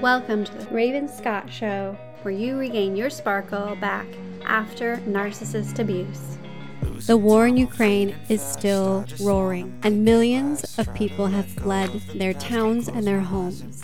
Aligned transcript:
Welcome 0.00 0.44
to 0.44 0.52
the 0.52 0.66
Raven 0.66 1.08
Scott 1.08 1.50
Show, 1.50 1.96
where 2.20 2.34
you 2.34 2.58
regain 2.58 2.96
your 2.96 3.08
sparkle 3.08 3.74
back 3.76 4.06
after 4.44 4.98
narcissist 4.98 5.78
abuse. 5.78 6.36
The 7.06 7.16
war 7.16 7.46
in 7.46 7.56
Ukraine 7.56 8.14
is 8.28 8.42
still 8.42 9.06
roaring, 9.18 9.78
and 9.82 10.04
millions 10.04 10.78
of 10.78 10.92
people 10.92 11.28
have 11.28 11.46
fled 11.46 11.90
their 12.14 12.34
towns 12.34 12.88
and 12.88 13.06
their 13.06 13.20
homes 13.20 13.82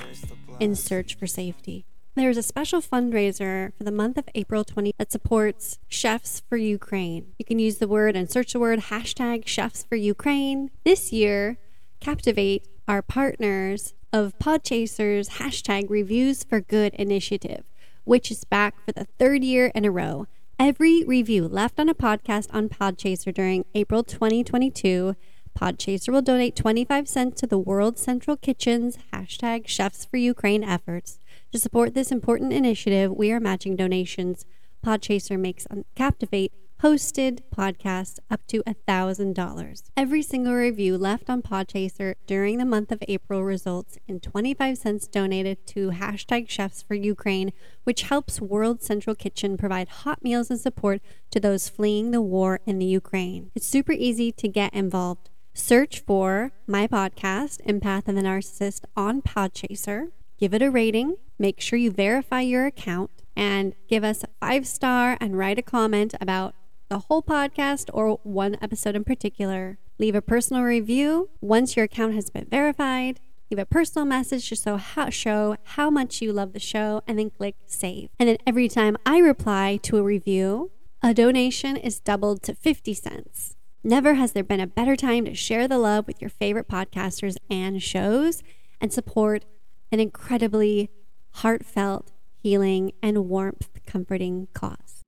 in 0.60 0.76
search 0.76 1.14
for 1.14 1.26
safety. 1.26 1.86
There's 2.14 2.36
a 2.36 2.42
special 2.42 2.82
fundraiser 2.82 3.72
for 3.78 3.84
the 3.84 3.90
month 3.90 4.18
of 4.18 4.28
April 4.34 4.64
20 4.64 4.92
that 4.98 5.10
supports 5.10 5.78
Chefs 5.88 6.42
for 6.46 6.58
Ukraine. 6.58 7.32
You 7.38 7.46
can 7.46 7.58
use 7.58 7.78
the 7.78 7.88
word 7.88 8.16
and 8.16 8.30
search 8.30 8.52
the 8.52 8.60
word 8.60 8.80
hashtag 8.80 9.46
Chefs 9.46 9.84
for 9.84 9.96
Ukraine. 9.96 10.70
This 10.84 11.10
year, 11.10 11.56
Captivate, 12.00 12.68
our 12.86 13.00
partners 13.00 13.94
of 14.12 14.38
Podchaser's 14.38 15.30
hashtag 15.30 15.88
Reviews 15.88 16.44
for 16.44 16.60
Good 16.60 16.92
initiative, 16.94 17.64
which 18.04 18.30
is 18.30 18.44
back 18.44 18.74
for 18.84 18.92
the 18.92 19.06
third 19.18 19.42
year 19.42 19.72
in 19.74 19.86
a 19.86 19.90
row. 19.90 20.26
Every 20.58 21.02
review 21.02 21.48
left 21.48 21.80
on 21.80 21.88
a 21.88 21.94
podcast 21.94 22.48
on 22.52 22.68
Podchaser 22.68 23.32
during 23.32 23.64
April 23.74 24.02
2022, 24.02 25.16
Podchaser 25.58 26.12
will 26.12 26.22
donate 26.22 26.54
25 26.54 27.08
cents 27.08 27.40
to 27.40 27.46
the 27.46 27.58
World 27.58 27.98
Central 27.98 28.36
Kitchen's 28.36 28.98
hashtag 29.12 29.66
Chefs 29.66 30.04
for 30.04 30.18
Ukraine 30.18 30.62
efforts. 30.62 31.18
To 31.52 31.58
support 31.58 31.94
this 31.94 32.12
important 32.12 32.52
initiative, 32.52 33.12
we 33.12 33.32
are 33.32 33.40
matching 33.40 33.76
donations. 33.76 34.44
Podchaser 34.84 35.38
makes 35.38 35.66
Captivate 35.94 36.52
hosted 36.82 37.38
podcast 37.56 38.18
up 38.28 38.44
to 38.48 38.60
$1,000. 38.64 39.82
Every 39.96 40.20
single 40.20 40.54
review 40.54 40.98
left 40.98 41.30
on 41.30 41.40
Podchaser 41.40 42.14
during 42.26 42.58
the 42.58 42.64
month 42.64 42.90
of 42.90 43.04
April 43.06 43.44
results 43.44 43.98
in 44.08 44.18
25 44.18 44.76
cents 44.76 45.06
donated 45.06 45.64
to 45.68 45.90
hashtag 45.90 46.50
Chefs 46.50 46.82
for 46.82 46.94
Ukraine, 46.94 47.52
which 47.84 48.02
helps 48.02 48.40
World 48.40 48.82
Central 48.82 49.14
Kitchen 49.14 49.56
provide 49.56 49.88
hot 49.88 50.24
meals 50.24 50.50
and 50.50 50.58
support 50.58 51.00
to 51.30 51.38
those 51.38 51.68
fleeing 51.68 52.10
the 52.10 52.20
war 52.20 52.58
in 52.66 52.80
the 52.80 52.86
Ukraine. 52.86 53.52
It's 53.54 53.66
super 53.66 53.92
easy 53.92 54.32
to 54.32 54.48
get 54.48 54.74
involved. 54.74 55.30
Search 55.54 56.00
for 56.00 56.50
my 56.66 56.88
podcast, 56.88 57.64
Empath 57.64 58.08
and 58.08 58.18
the 58.18 58.22
Narcissist, 58.22 58.86
on 58.96 59.22
Podchaser. 59.22 60.08
Give 60.36 60.52
it 60.52 60.62
a 60.62 60.70
rating. 60.70 61.14
Make 61.38 61.60
sure 61.60 61.78
you 61.78 61.92
verify 61.92 62.40
your 62.40 62.66
account 62.66 63.12
and 63.36 63.76
give 63.88 64.02
us 64.02 64.24
a 64.24 64.28
five 64.40 64.66
star 64.66 65.16
and 65.20 65.38
write 65.38 65.58
a 65.58 65.62
comment 65.62 66.14
about 66.20 66.56
the 66.92 66.98
whole 66.98 67.22
podcast 67.22 67.88
or 67.94 68.20
one 68.22 68.58
episode 68.60 68.94
in 68.94 69.02
particular. 69.02 69.78
Leave 69.98 70.14
a 70.14 70.20
personal 70.20 70.62
review 70.62 71.30
once 71.40 71.74
your 71.74 71.86
account 71.86 72.12
has 72.12 72.28
been 72.28 72.44
verified. 72.44 73.18
Leave 73.50 73.58
a 73.58 73.64
personal 73.64 74.04
message 74.04 74.50
to 74.50 74.76
how, 74.76 75.08
show 75.08 75.56
how 75.64 75.88
much 75.88 76.20
you 76.20 76.34
love 76.34 76.52
the 76.52 76.60
show 76.60 77.00
and 77.06 77.18
then 77.18 77.30
click 77.30 77.56
save. 77.64 78.10
And 78.18 78.28
then 78.28 78.36
every 78.46 78.68
time 78.68 78.98
I 79.06 79.20
reply 79.20 79.78
to 79.84 79.96
a 79.96 80.02
review, 80.02 80.70
a 81.02 81.14
donation 81.14 81.78
is 81.78 81.98
doubled 81.98 82.42
to 82.42 82.54
50 82.54 82.92
cents. 82.92 83.56
Never 83.82 84.12
has 84.14 84.32
there 84.32 84.44
been 84.44 84.60
a 84.60 84.66
better 84.66 84.94
time 84.94 85.24
to 85.24 85.34
share 85.34 85.66
the 85.66 85.78
love 85.78 86.06
with 86.06 86.20
your 86.20 86.30
favorite 86.30 86.68
podcasters 86.68 87.36
and 87.48 87.82
shows 87.82 88.42
and 88.82 88.92
support 88.92 89.46
an 89.90 89.98
incredibly 89.98 90.90
heartfelt, 91.36 92.12
healing, 92.34 92.92
and 93.02 93.30
warmth 93.30 93.70
comforting 93.86 94.48
cause. 94.52 95.01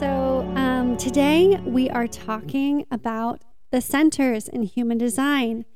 So, 0.00 0.50
um, 0.56 0.96
today 0.96 1.58
we 1.62 1.90
are 1.90 2.06
talking 2.06 2.86
about 2.90 3.44
the 3.70 3.82
centers 3.82 4.48
in 4.48 4.62
human 4.62 4.96
design. 4.96 5.66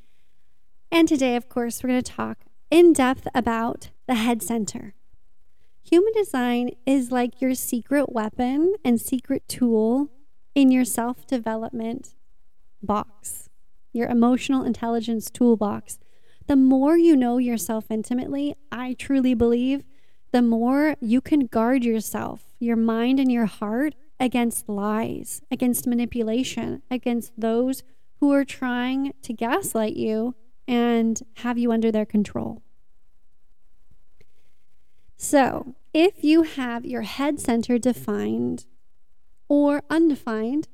And 0.91 1.07
today, 1.07 1.37
of 1.37 1.51
course, 1.51 1.83
we're 1.83 1.91
going 1.91 2.03
to 2.03 2.11
talk 2.11 2.39
in 2.71 2.95
depth 2.95 3.29
about 3.35 3.91
the 4.07 4.15
head 4.15 4.43
center. 4.43 4.95
Human 5.83 6.11
design 6.15 6.71
is 6.87 7.13
like 7.13 7.43
your 7.43 7.53
secret 7.53 8.15
weapon 8.15 8.77
and 8.83 8.99
secret 8.99 9.47
tool 9.47 10.09
in 10.55 10.71
your 10.71 10.87
self 10.87 11.27
development 11.27 12.15
box, 12.83 13.51
your 13.93 14.09
emotional 14.09 14.65
intelligence 14.65 15.29
toolbox. 15.31 15.99
The 16.47 16.57
more 16.57 16.97
you 16.97 17.15
know 17.15 17.37
yourself 17.37 17.91
intimately, 17.91 18.55
I 18.73 18.95
truly 18.95 19.35
believe, 19.35 19.85
the 20.33 20.41
more 20.41 20.97
you 21.03 21.21
can 21.21 21.41
guard 21.41 21.85
yourself, 21.85 22.55
your 22.59 22.77
mind, 22.77 23.21
and 23.21 23.31
your 23.31 23.45
heart 23.45 23.95
against 24.21 24.69
lies, 24.69 25.43
against 25.51 25.87
manipulation, 25.87 26.83
against 26.91 27.33
those 27.39 27.83
who 28.21 28.33
are 28.33 28.45
trying 28.45 29.13
to 29.23 29.33
gaslight 29.33 29.97
you 29.97 30.35
and 30.67 31.23
have 31.39 31.59
you 31.59 31.73
under 31.73 31.93
their 31.93 32.07
control. 32.07 32.63
So, 35.17 35.75
if 35.93 36.25
you 36.25 36.43
have 36.43 36.85
your 36.85 37.03
head 37.03 37.41
center 37.41 37.79
defined 37.79 38.67
or 39.49 39.83
undefined, 39.89 40.69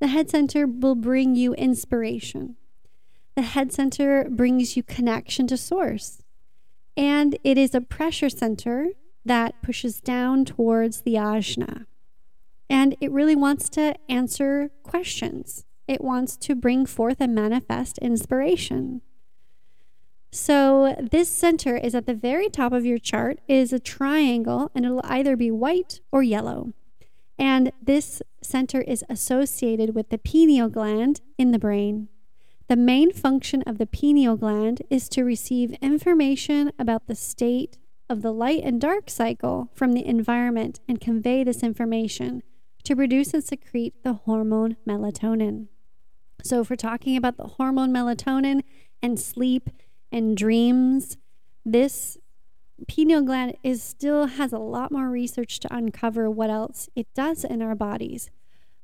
the 0.00 0.08
head 0.08 0.30
center 0.30 0.66
will 0.66 0.94
bring 0.94 1.34
you 1.34 1.54
inspiration. 1.54 2.56
The 3.34 3.42
head 3.42 3.72
center 3.72 4.28
brings 4.28 4.76
you 4.76 4.82
connection 4.82 5.46
to 5.48 5.56
source. 5.56 6.22
And 6.96 7.38
it 7.44 7.56
is 7.56 7.74
a 7.74 7.80
pressure 7.80 8.28
center 8.28 8.88
that 9.24 9.62
pushes 9.62 10.00
down 10.00 10.44
towards 10.44 11.02
the 11.02 11.14
ajna. 11.14 11.86
And 12.70 12.96
it 13.00 13.10
really 13.10 13.34
wants 13.34 13.68
to 13.70 13.96
answer 14.08 14.70
questions. 14.84 15.64
It 15.88 16.00
wants 16.00 16.36
to 16.36 16.54
bring 16.54 16.86
forth 16.86 17.16
and 17.20 17.34
manifest 17.34 17.98
inspiration. 17.98 19.02
So 20.30 20.94
this 21.00 21.28
center 21.28 21.76
is 21.76 21.96
at 21.96 22.06
the 22.06 22.14
very 22.14 22.48
top 22.48 22.72
of 22.72 22.86
your 22.86 22.98
chart 22.98 23.40
is 23.48 23.72
a 23.72 23.80
triangle 23.80 24.70
and 24.72 24.84
it'll 24.84 25.00
either 25.02 25.36
be 25.36 25.50
white 25.50 26.00
or 26.12 26.22
yellow. 26.22 26.72
And 27.36 27.72
this 27.82 28.22
center 28.40 28.82
is 28.82 29.04
associated 29.08 29.92
with 29.96 30.10
the 30.10 30.18
pineal 30.18 30.68
gland 30.68 31.22
in 31.36 31.50
the 31.50 31.58
brain. 31.58 32.08
The 32.68 32.76
main 32.76 33.12
function 33.12 33.62
of 33.66 33.78
the 33.78 33.86
pineal 33.86 34.36
gland 34.36 34.82
is 34.88 35.08
to 35.08 35.24
receive 35.24 35.72
information 35.82 36.70
about 36.78 37.08
the 37.08 37.16
state 37.16 37.78
of 38.08 38.22
the 38.22 38.32
light 38.32 38.62
and 38.62 38.80
dark 38.80 39.10
cycle 39.10 39.70
from 39.74 39.94
the 39.94 40.06
environment 40.06 40.78
and 40.86 41.00
convey 41.00 41.42
this 41.42 41.64
information 41.64 42.44
to 42.84 42.96
produce 42.96 43.34
and 43.34 43.44
secrete 43.44 43.94
the 44.02 44.14
hormone 44.14 44.76
melatonin. 44.86 45.68
So, 46.42 46.60
if 46.60 46.70
we're 46.70 46.76
talking 46.76 47.16
about 47.16 47.36
the 47.36 47.46
hormone 47.46 47.92
melatonin 47.92 48.62
and 49.02 49.18
sleep 49.18 49.70
and 50.10 50.36
dreams, 50.36 51.16
this 51.64 52.16
pineal 52.88 53.22
gland 53.22 53.56
is 53.62 53.82
still 53.82 54.26
has 54.26 54.52
a 54.52 54.58
lot 54.58 54.90
more 54.90 55.10
research 55.10 55.60
to 55.60 55.74
uncover 55.74 56.30
what 56.30 56.50
else 56.50 56.88
it 56.96 57.06
does 57.14 57.44
in 57.44 57.60
our 57.62 57.74
bodies. 57.74 58.30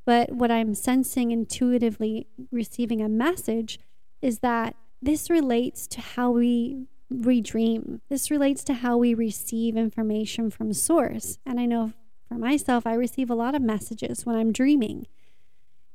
But 0.05 0.33
what 0.33 0.51
I'm 0.51 0.75
sensing 0.75 1.33
intuitively 1.33 2.29
receiving 2.53 3.03
a 3.03 3.09
message 3.09 3.81
is 4.23 4.41
that 4.41 4.77
this 5.03 5.31
relates 5.31 5.87
to 5.89 6.01
how 6.01 6.31
we 6.31 6.87
we 7.09 7.41
dream. 7.41 8.01
This 8.09 8.31
relates 8.31 8.65
to 8.65 8.75
how 8.75 8.97
we 8.97 9.15
receive 9.15 9.77
information 9.77 10.51
from 10.51 10.73
source. 10.73 11.39
And 11.47 11.61
I 11.61 11.67
know 11.67 11.93
for 12.29 12.35
myself, 12.35 12.87
I 12.87 12.95
receive 12.95 13.31
a 13.31 13.35
lot 13.35 13.55
of 13.55 13.63
messages 13.63 14.27
when 14.27 14.37
I'm 14.37 14.53
dreaming. 14.53 15.07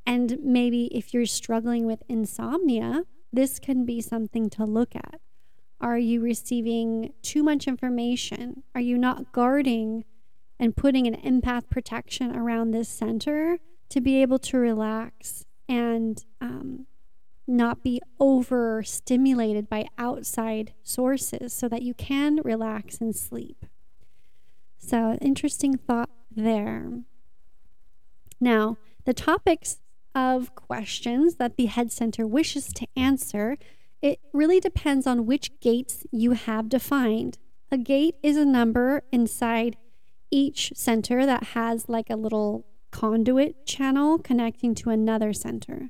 And 0.05 0.37
maybe 0.41 0.85
if 0.85 1.13
you're 1.13 1.25
struggling 1.25 1.85
with 1.85 2.03
insomnia, 2.07 3.03
this 3.31 3.59
can 3.59 3.85
be 3.85 4.01
something 4.01 4.49
to 4.51 4.65
look 4.65 4.95
at. 4.95 5.19
Are 5.79 5.97
you 5.97 6.21
receiving 6.21 7.13
too 7.21 7.43
much 7.43 7.67
information? 7.67 8.63
Are 8.75 8.81
you 8.81 8.97
not 8.97 9.31
guarding 9.31 10.05
and 10.59 10.75
putting 10.75 11.07
an 11.07 11.15
empath 11.15 11.69
protection 11.69 12.35
around 12.35 12.71
this 12.71 12.87
center 12.87 13.57
to 13.89 13.99
be 13.99 14.21
able 14.21 14.39
to 14.39 14.57
relax 14.57 15.45
and 15.67 16.23
um, 16.39 16.85
not 17.47 17.83
be 17.83 17.99
overstimulated 18.19 19.67
by 19.67 19.87
outside 19.97 20.73
sources 20.83 21.51
so 21.51 21.67
that 21.67 21.81
you 21.81 21.93
can 21.95 22.39
relax 22.43 22.99
and 23.01 23.15
sleep? 23.15 23.65
So, 24.77 25.17
interesting 25.21 25.77
thought 25.77 26.09
there. 26.35 27.03
Now, 28.39 28.77
the 29.05 29.13
topics 29.13 29.77
of 30.13 30.55
questions 30.55 31.35
that 31.35 31.57
the 31.57 31.67
head 31.67 31.91
center 31.91 32.27
wishes 32.27 32.71
to 32.73 32.87
answer, 32.95 33.57
it 34.01 34.19
really 34.33 34.59
depends 34.59 35.07
on 35.07 35.25
which 35.25 35.59
gates 35.59 36.05
you 36.11 36.31
have 36.31 36.69
defined. 36.69 37.37
A 37.71 37.77
gate 37.77 38.15
is 38.21 38.35
a 38.35 38.45
number 38.45 39.03
inside 39.11 39.77
each 40.29 40.73
center 40.75 41.25
that 41.25 41.43
has 41.55 41.87
like 41.87 42.09
a 42.09 42.15
little 42.15 42.65
conduit 42.91 43.65
channel 43.65 44.17
connecting 44.17 44.75
to 44.75 44.89
another 44.89 45.33
center. 45.33 45.89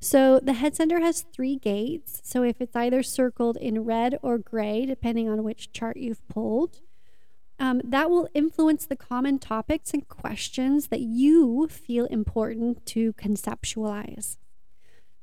So 0.00 0.38
the 0.40 0.52
head 0.52 0.76
center 0.76 1.00
has 1.00 1.24
three 1.32 1.56
gates. 1.56 2.20
So 2.24 2.42
if 2.42 2.60
it's 2.60 2.76
either 2.76 3.02
circled 3.02 3.56
in 3.56 3.84
red 3.84 4.18
or 4.22 4.38
gray, 4.38 4.86
depending 4.86 5.28
on 5.28 5.42
which 5.42 5.72
chart 5.72 5.96
you've 5.96 6.26
pulled, 6.28 6.80
um, 7.58 7.80
that 7.84 8.10
will 8.10 8.28
influence 8.34 8.86
the 8.86 8.96
common 8.96 9.38
topics 9.38 9.92
and 9.92 10.06
questions 10.08 10.88
that 10.88 11.00
you 11.00 11.68
feel 11.68 12.06
important 12.06 12.84
to 12.86 13.12
conceptualize. 13.14 14.36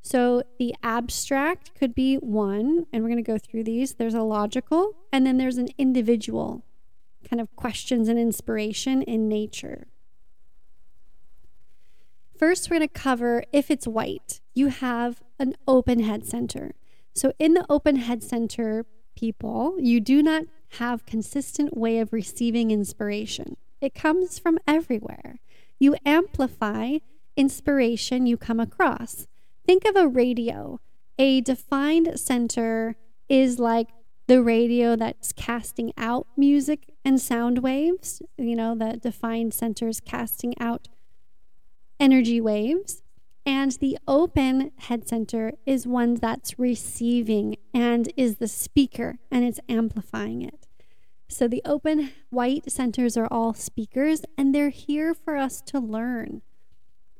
So 0.01 0.43
the 0.59 0.75
abstract 0.83 1.73
could 1.73 1.95
be 1.95 2.17
one, 2.17 2.85
and 2.93 3.01
we're 3.01 3.09
going 3.09 3.23
to 3.23 3.31
go 3.31 3.39
through 3.39 3.63
these. 3.63 3.95
There's 3.95 4.13
a 4.13 4.21
logical, 4.21 4.93
and 5.11 5.25
then 5.25 5.37
there's 5.37 5.57
an 5.57 5.69
individual 5.77 6.63
kind 7.27 7.41
of 7.41 7.55
questions 7.55 8.07
and 8.07 8.19
inspiration 8.19 9.01
in 9.01 9.27
nature. 9.27 9.87
First, 12.37 12.69
we're 12.69 12.77
going 12.77 12.89
to 12.89 12.93
cover 12.93 13.45
if 13.51 13.71
it's 13.71 13.87
white, 13.87 14.41
you 14.53 14.67
have 14.67 15.23
an 15.39 15.55
open 15.67 16.01
head 16.01 16.25
center. 16.25 16.75
So 17.15 17.31
in 17.39 17.53
the 17.53 17.65
open 17.69 17.95
head 17.95 18.23
center, 18.23 18.85
people, 19.15 19.75
you 19.79 19.99
do 19.99 20.21
not 20.21 20.43
have 20.79 21.05
consistent 21.05 21.75
way 21.75 21.99
of 21.99 22.13
receiving 22.13 22.71
inspiration. 22.71 23.57
It 23.81 23.93
comes 23.93 24.39
from 24.39 24.59
everywhere. 24.67 25.39
You 25.79 25.95
amplify 26.05 26.97
inspiration 27.35 28.25
you 28.25 28.37
come 28.37 28.59
across. 28.59 29.27
Think 29.65 29.85
of 29.85 29.95
a 29.95 30.07
radio. 30.07 30.79
A 31.17 31.41
defined 31.41 32.19
center 32.19 32.95
is 33.29 33.59
like 33.59 33.89
the 34.27 34.41
radio 34.41 34.95
that's 34.95 35.31
casting 35.31 35.93
out 35.97 36.27
music 36.35 36.89
and 37.03 37.21
sound 37.21 37.59
waves, 37.59 38.21
you 38.37 38.55
know, 38.55 38.75
the 38.75 38.97
defined 38.97 39.53
centers 39.53 39.99
casting 39.99 40.59
out 40.59 40.87
energy 41.99 42.41
waves. 42.41 43.03
And 43.45 43.71
the 43.73 43.97
open 44.07 44.71
head 44.77 45.07
center 45.07 45.53
is 45.65 45.85
one 45.85 46.15
that's 46.15 46.57
receiving 46.57 47.57
and 47.73 48.11
is 48.17 48.37
the 48.37 48.47
speaker 48.47 49.19
and 49.29 49.45
it's 49.45 49.59
amplifying 49.69 50.41
it. 50.41 50.67
So 51.27 51.47
the 51.47 51.61
open 51.65 52.11
white 52.29 52.71
centers 52.71 53.17
are 53.17 53.27
all 53.29 53.53
speakers 53.53 54.21
and 54.37 54.53
they're 54.53 54.69
here 54.69 55.13
for 55.13 55.35
us 55.37 55.61
to 55.67 55.79
learn 55.79 56.41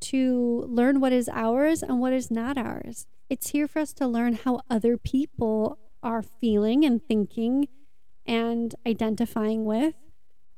to 0.01 0.65
learn 0.69 0.99
what 0.99 1.11
is 1.11 1.29
ours 1.29 1.81
and 1.81 1.99
what 1.99 2.13
is 2.13 2.29
not 2.29 2.57
ours. 2.57 3.07
It's 3.29 3.49
here 3.49 3.67
for 3.67 3.79
us 3.79 3.93
to 3.93 4.07
learn 4.07 4.33
how 4.33 4.61
other 4.69 4.97
people 4.97 5.79
are 6.03 6.21
feeling 6.21 6.85
and 6.85 7.01
thinking 7.03 7.67
and 8.25 8.75
identifying 8.85 9.65
with 9.65 9.95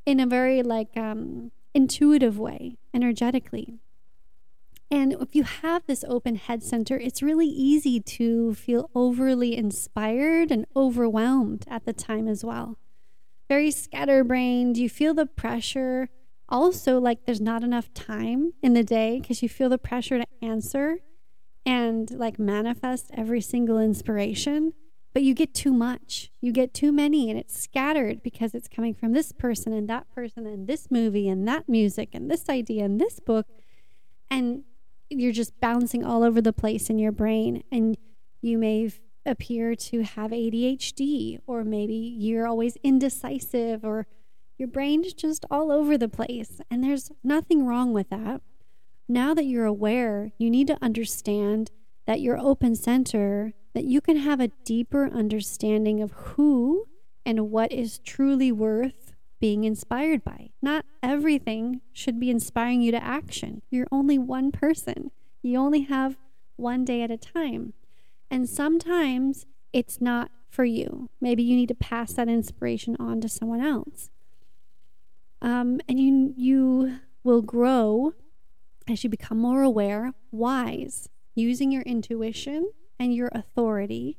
in 0.06 0.20
a 0.20 0.28
very 0.28 0.64
like 0.64 0.98
um, 0.98 1.52
intuitive 1.74 2.38
way, 2.38 2.78
energetically. 2.94 3.80
And 4.90 5.14
if 5.14 5.36
you 5.36 5.44
have 5.44 5.86
this 5.86 6.06
open 6.08 6.36
head 6.36 6.64
center, 6.64 6.98
it's 6.98 7.22
really 7.22 7.48
easy 7.48 8.00
to 8.00 8.54
feel 8.54 8.90
overly 8.96 9.56
inspired 9.56 10.50
and 10.50 10.66
overwhelmed 10.76 11.66
at 11.68 11.86
the 11.86 11.94
time 11.94 12.28
as 12.28 12.44
well. 12.46 12.78
Very 13.50 13.72
scatterbrained, 13.72 14.78
you 14.78 14.90
feel 14.90 15.14
the 15.14 15.26
pressure. 15.26 16.10
Also 16.50 17.00
like 17.00 17.26
there's 17.26 17.42
not 17.42 17.64
enough 17.64 17.94
time 17.94 18.54
in 18.64 18.74
the 18.74 18.84
day 18.84 19.20
because 19.20 19.44
you 19.44 19.50
feel 19.50 19.70
the 19.70 19.78
pressure 19.78 20.20
to 20.20 20.28
answer 20.42 21.00
and 21.66 22.10
like 22.12 22.40
manifest 22.40 23.12
every 23.14 23.42
single 23.42 23.78
inspiration. 23.78 24.74
But 25.14 25.24
you 25.24 25.34
get 25.34 25.54
too 25.54 25.74
much. 25.74 26.32
You 26.40 26.54
get 26.54 26.74
too 26.74 26.94
many 26.94 27.30
and 27.30 27.38
it's 27.38 27.60
scattered 27.60 28.24
because 28.24 28.54
it's 28.54 28.68
coming 28.70 28.94
from 28.94 29.12
this 29.12 29.34
person 29.34 29.74
and 29.74 29.90
that 29.90 30.10
person 30.14 30.46
and 30.46 30.68
this 30.68 30.90
movie 30.90 31.28
and 31.28 31.46
that 31.48 31.68
music 31.68 32.10
and 32.14 32.32
this 32.32 32.48
idea 32.48 32.86
and 32.86 33.02
this 33.02 33.20
book. 33.20 33.48
And 34.30 34.64
you're 35.10 35.32
just 35.32 35.60
bouncing 35.60 36.04
all 36.04 36.24
over 36.24 36.42
the 36.42 36.54
place 36.54 36.90
in 36.90 37.00
your 37.00 37.12
brain 37.12 37.64
and 37.72 37.98
you 38.42 38.58
may 38.58 38.92
appear 39.26 39.76
to 39.76 40.04
have 40.04 40.32
ADHD 40.32 41.40
or 41.48 41.64
maybe 41.64 41.94
you're 41.96 42.48
always 42.48 42.78
indecisive 42.84 43.84
or 43.84 44.08
your 44.58 44.68
brain's 44.68 45.14
just 45.14 45.46
all 45.52 45.72
over 45.72 45.98
the 45.98 46.10
place, 46.10 46.60
and 46.72 46.84
there's 46.84 47.12
nothing 47.24 47.66
wrong 47.66 47.94
with 47.94 48.10
that. 48.10 48.42
Now 49.08 49.36
that 49.36 49.46
you're 49.46 49.66
aware, 49.66 50.32
you 50.40 50.50
need 50.50 50.68
to 50.68 50.78
understand 50.82 51.70
that 52.08 52.22
your 52.22 52.40
open 52.40 52.76
center, 52.76 53.54
that 53.76 53.84
you 53.84 54.02
can 54.02 54.18
have 54.18 54.40
a 54.40 54.52
deeper 54.66 55.06
understanding 55.06 56.02
of 56.02 56.12
who 56.12 56.88
and 57.24 57.52
what 57.52 57.72
is 57.72 58.00
truly 58.00 58.52
worth 58.52 59.07
being 59.40 59.64
inspired 59.64 60.24
by. 60.24 60.50
Not 60.62 60.86
everything 61.04 61.82
should 61.94 62.20
be 62.20 62.30
inspiring 62.30 62.82
you 62.82 62.92
to 62.92 63.04
action. 63.04 63.62
You're 63.70 63.88
only 63.92 64.18
one 64.18 64.52
person, 64.52 65.12
you 65.42 65.58
only 65.58 65.82
have 65.82 66.18
one 66.56 66.84
day 66.84 67.02
at 67.04 67.12
a 67.12 67.18
time. 67.18 67.74
And 68.30 68.50
sometimes 68.50 69.46
it's 69.72 70.02
not 70.02 70.32
for 70.50 70.66
you. 70.66 71.10
Maybe 71.22 71.44
you 71.44 71.56
need 71.56 71.70
to 71.70 71.76
pass 71.76 72.14
that 72.14 72.28
inspiration 72.28 72.98
on 73.00 73.22
to 73.22 73.30
someone 73.30 73.62
else. 73.62 74.10
Um, 75.42 75.80
and 75.88 76.00
you 76.00 76.34
you 76.36 77.00
will 77.24 77.42
grow 77.42 78.14
as 78.90 79.04
you 79.04 79.10
become 79.10 79.38
more 79.38 79.62
aware, 79.62 80.14
wise, 80.32 81.10
using 81.36 81.72
your 81.72 81.84
intuition 81.84 82.72
and 83.00 83.14
your 83.14 83.30
authority. 83.34 84.18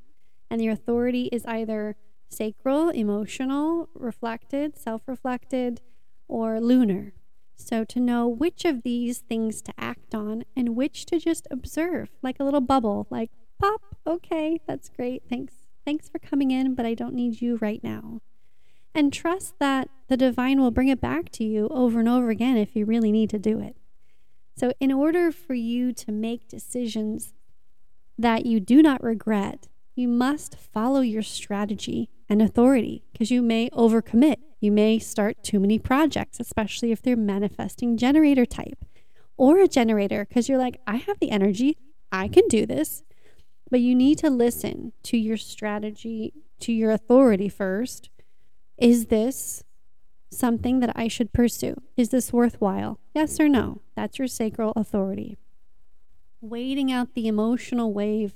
And 0.50 0.62
your 0.62 0.74
authority 0.74 1.28
is 1.32 1.44
either 1.46 1.96
sacral, 2.28 2.90
emotional, 2.90 3.88
reflected, 3.94 4.76
self 4.76 5.02
reflected, 5.06 5.80
or 6.28 6.60
lunar. 6.60 7.12
So, 7.56 7.84
to 7.84 8.00
know 8.00 8.28
which 8.28 8.64
of 8.64 8.82
these 8.82 9.18
things 9.18 9.60
to 9.62 9.72
act 9.76 10.14
on 10.14 10.44
and 10.56 10.76
which 10.76 11.06
to 11.06 11.18
just 11.18 11.48
observe, 11.50 12.10
like 12.22 12.38
a 12.38 12.44
little 12.44 12.60
bubble, 12.60 13.06
like 13.10 13.30
pop, 13.60 13.82
okay, 14.06 14.60
that's 14.66 14.88
great. 14.88 15.22
Thanks. 15.28 15.54
Thanks 15.84 16.08
for 16.08 16.18
coming 16.18 16.50
in, 16.50 16.74
but 16.74 16.84
I 16.84 16.94
don't 16.94 17.14
need 17.14 17.40
you 17.40 17.56
right 17.62 17.82
now 17.82 18.20
and 18.94 19.12
trust 19.12 19.54
that 19.60 19.88
the 20.08 20.16
divine 20.16 20.60
will 20.60 20.70
bring 20.70 20.88
it 20.88 21.00
back 21.00 21.30
to 21.30 21.44
you 21.44 21.68
over 21.68 22.00
and 22.00 22.08
over 22.08 22.30
again 22.30 22.56
if 22.56 22.74
you 22.74 22.84
really 22.84 23.12
need 23.12 23.30
to 23.30 23.38
do 23.38 23.60
it. 23.60 23.76
So, 24.56 24.72
in 24.80 24.90
order 24.90 25.30
for 25.30 25.54
you 25.54 25.92
to 25.92 26.10
make 26.10 26.48
decisions 26.48 27.32
that 28.18 28.44
you 28.44 28.58
do 28.58 28.82
not 28.82 29.02
regret, 29.02 29.68
you 29.94 30.08
must 30.08 30.56
follow 30.56 31.00
your 31.00 31.22
strategy 31.22 32.10
and 32.28 32.42
authority 32.42 33.02
because 33.12 33.30
you 33.30 33.42
may 33.42 33.70
overcommit. 33.70 34.36
You 34.60 34.72
may 34.72 34.98
start 34.98 35.42
too 35.42 35.60
many 35.60 35.78
projects, 35.78 36.40
especially 36.40 36.92
if 36.92 37.00
they're 37.00 37.16
manifesting 37.16 37.96
generator 37.96 38.44
type 38.44 38.84
or 39.36 39.58
a 39.60 39.68
generator 39.68 40.26
because 40.28 40.48
you're 40.48 40.58
like, 40.58 40.80
I 40.86 40.96
have 40.96 41.20
the 41.20 41.30
energy, 41.30 41.78
I 42.10 42.28
can 42.28 42.48
do 42.48 42.66
this. 42.66 43.02
But 43.70 43.80
you 43.80 43.94
need 43.94 44.18
to 44.18 44.30
listen 44.30 44.92
to 45.04 45.16
your 45.16 45.36
strategy, 45.36 46.32
to 46.60 46.72
your 46.72 46.90
authority 46.90 47.48
first 47.48 48.10
is 48.78 49.06
this 49.06 49.64
something 50.30 50.78
that 50.80 50.92
I 50.94 51.08
should 51.08 51.32
pursue? 51.32 51.74
Is 51.96 52.10
this 52.10 52.32
worthwhile? 52.32 53.00
Yes 53.12 53.40
or 53.40 53.48
no? 53.48 53.82
That's 53.96 54.18
your 54.18 54.28
sacral 54.28 54.72
authority. 54.76 55.36
Waiting 56.40 56.92
out 56.92 57.14
the 57.14 57.26
emotional 57.26 57.92
wave. 57.92 58.34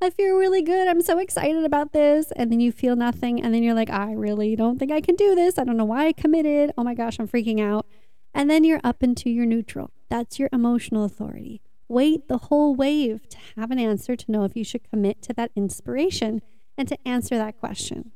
I 0.00 0.10
feel 0.10 0.36
really 0.36 0.62
good. 0.62 0.86
I'm 0.86 1.02
so 1.02 1.18
excited 1.18 1.64
about 1.64 1.92
this. 1.92 2.32
And 2.36 2.52
then 2.52 2.60
you 2.60 2.70
feel 2.70 2.96
nothing. 2.96 3.42
And 3.42 3.52
then 3.52 3.62
you're 3.62 3.74
like, 3.74 3.90
I 3.90 4.12
really 4.12 4.54
don't 4.54 4.78
think 4.78 4.92
I 4.92 5.00
can 5.00 5.16
do 5.16 5.34
this. 5.34 5.58
I 5.58 5.64
don't 5.64 5.76
know 5.76 5.84
why 5.84 6.06
I 6.06 6.12
committed. 6.12 6.72
Oh 6.78 6.84
my 6.84 6.94
gosh, 6.94 7.18
I'm 7.18 7.26
freaking 7.26 7.60
out. 7.60 7.86
And 8.32 8.48
then 8.48 8.62
you're 8.62 8.80
up 8.84 9.02
into 9.02 9.28
your 9.30 9.46
neutral. 9.46 9.90
That's 10.08 10.38
your 10.38 10.48
emotional 10.52 11.04
authority. 11.04 11.60
Wait 11.88 12.28
the 12.28 12.38
whole 12.38 12.74
wave 12.74 13.28
to 13.30 13.38
have 13.56 13.70
an 13.70 13.78
answer 13.78 14.14
to 14.14 14.30
know 14.30 14.44
if 14.44 14.54
you 14.54 14.62
should 14.62 14.88
commit 14.88 15.22
to 15.22 15.32
that 15.32 15.50
inspiration 15.56 16.42
and 16.76 16.86
to 16.86 16.98
answer 17.08 17.36
that 17.36 17.58
question. 17.58 18.12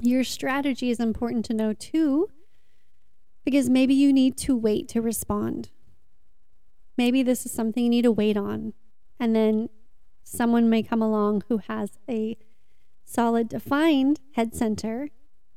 Your 0.00 0.24
strategy 0.24 0.90
is 0.90 1.00
important 1.00 1.44
to 1.46 1.54
know 1.54 1.72
too, 1.72 2.30
because 3.44 3.68
maybe 3.68 3.94
you 3.94 4.12
need 4.12 4.36
to 4.38 4.56
wait 4.56 4.88
to 4.88 5.02
respond. 5.02 5.70
Maybe 6.96 7.22
this 7.22 7.44
is 7.44 7.52
something 7.52 7.82
you 7.84 7.90
need 7.90 8.02
to 8.02 8.12
wait 8.12 8.36
on, 8.36 8.72
and 9.18 9.34
then 9.34 9.68
someone 10.22 10.68
may 10.68 10.82
come 10.82 11.02
along 11.02 11.42
who 11.48 11.58
has 11.58 11.98
a 12.08 12.36
solid, 13.04 13.48
defined 13.48 14.20
head 14.32 14.54
center, 14.54 15.08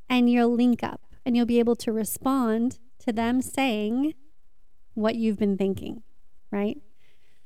and 0.10 0.30
you'll 0.30 0.54
link 0.54 0.84
up 0.84 1.02
and 1.26 1.36
you'll 1.36 1.46
be 1.46 1.60
able 1.60 1.76
to 1.76 1.92
respond 1.92 2.80
to 3.00 3.12
them 3.12 3.42
saying 3.42 4.14
what 4.94 5.16
you've 5.16 5.40
been 5.40 5.58
thinking, 5.58 6.04
right? 6.52 6.78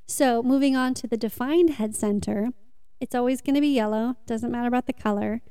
So, 0.05 0.41
moving 0.41 0.75
on 0.75 0.93
to 0.95 1.07
the 1.07 1.17
defined 1.17 1.71
head 1.71 1.95
center, 1.95 2.49
it's 2.99 3.15
always 3.15 3.41
going 3.41 3.55
to 3.55 3.61
be 3.61 3.73
yellow, 3.73 4.15
doesn't 4.25 4.51
matter 4.51 4.67
about 4.67 4.87
the 4.87 4.93
color 4.93 5.41